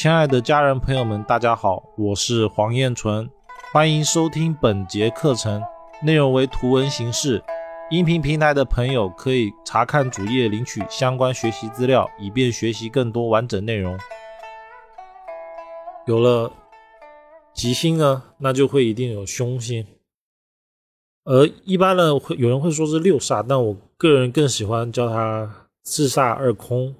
[0.00, 3.28] 亲爱的家人朋友们，大家好，我是黄彦纯，
[3.72, 5.60] 欢迎收听本节课程，
[6.04, 7.42] 内容为图文形式。
[7.90, 13.98] 音频平台的朋友可以查看主页领取相关学习资料，以便学习更多完整内容。
[16.06, 16.52] 有了
[17.52, 19.84] 吉星呢，那就会一定有凶星。
[21.24, 26.94] 而一般呢，会有人会说是六煞，但我个人更喜欢叫它四煞二空。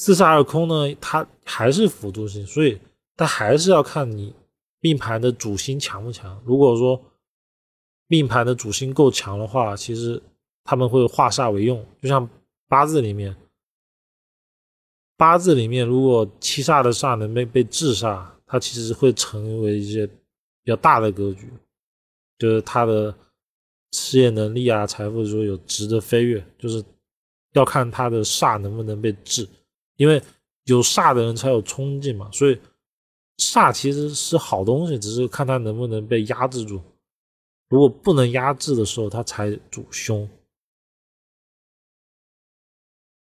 [0.00, 2.80] 四煞二空呢，它还是辅助星，所以
[3.18, 4.32] 它还是要看你
[4.80, 6.40] 命盘的主星强不强。
[6.46, 6.98] 如果说
[8.06, 10.22] 命盘的主星够强的话，其实
[10.64, 11.84] 他们会化煞为用。
[12.00, 12.26] 就像
[12.66, 13.36] 八字里面，
[15.18, 20.14] 八字里面如果七煞的煞能被被制煞，它其实会成为一些比
[20.64, 21.46] 较大的格局，
[22.38, 23.14] 就是他的
[23.92, 26.82] 事业能力啊、财富说有质的飞跃，就是
[27.52, 29.46] 要看他的煞能不能被制。
[30.00, 30.22] 因为
[30.64, 32.58] 有煞的人才有冲劲嘛，所以
[33.36, 36.80] 煞其实是好东西，只是看它能不能被压制住。
[37.68, 40.26] 如果不能压制的时候，它才主凶。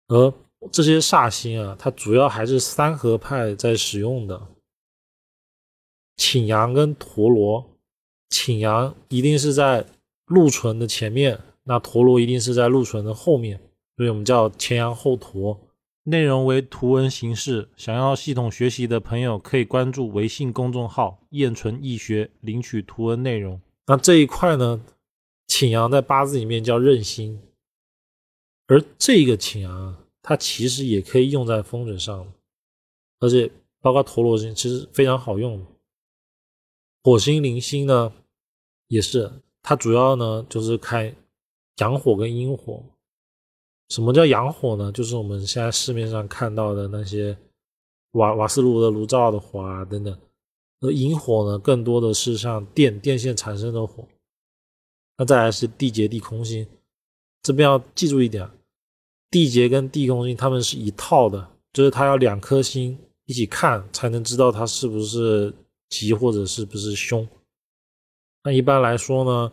[0.06, 0.32] 而
[0.70, 4.46] 这些煞星啊，它主要还是三合派在使用的，
[6.16, 7.66] 请阳跟陀罗。
[8.28, 9.84] 请阳一定是在
[10.26, 13.60] 禄存的前面，那陀罗一定是在禄存的后面，
[13.96, 15.60] 所以我们叫前阳后陀。
[16.10, 23.58] 内容为图文形式，想要系统学习的朋友可以关注微信公众号“燕纯易学”领取图文内容。
[23.86, 24.84] 那这一块呢，
[25.46, 27.40] 请阳在八字里面叫任星，
[28.66, 32.30] 而这个请阳它其实也可以用在风水上，
[33.20, 35.64] 而且包括陀螺星其实非常好用。
[37.02, 38.12] 火星、铃星呢，
[38.88, 41.14] 也是它主要呢就是开
[41.78, 42.84] 阳火跟阴火。
[43.90, 44.90] 什么叫阳火呢？
[44.90, 47.36] 就是我们现在市面上看到的那些
[48.12, 50.18] 瓦瓦斯炉的炉灶的火啊等等。
[50.80, 54.08] 而阴火呢，更多的是像电电线产生的火。
[55.18, 56.66] 那再来是地劫地空星，
[57.42, 58.48] 这边要记住一点，
[59.30, 62.96] 地劫跟地空星它们是一套的，就是它要两颗星
[63.26, 65.52] 一起看才能知道它是不是
[65.90, 67.28] 吉或者是不是凶。
[68.42, 69.52] 那一般来说呢，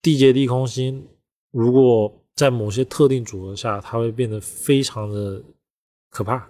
[0.00, 1.06] 地劫地空星
[1.50, 5.42] 如果在某些特定组合下，它会变得非常的
[6.10, 6.42] 可怕，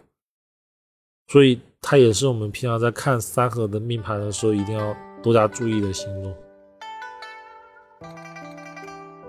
[1.26, 6.32] 所以它也是我们平常在看三合的命盘的时候一定要多加注意的星座。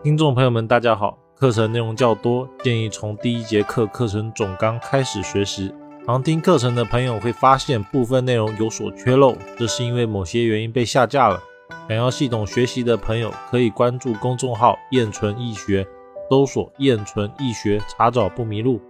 [0.03, 5.74] 听众朋友们，大家好，课程内容较多，建议从第一节课课程总纲开始学习。
[6.06, 11.41] 常听课程的朋友会发现部分内容有所缺漏，这是因为某些原因被下架了。
[11.88, 15.88] 想要系统学习的朋友可以关注公众号“燕纯易学”。
[16.33, 18.81] 搜索“燕纯易学”，查找不迷路。